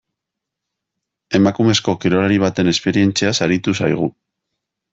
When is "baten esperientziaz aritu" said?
2.45-3.77